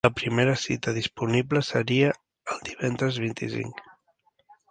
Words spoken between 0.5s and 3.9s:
cita disponible seria el divendres vint-i-cinc.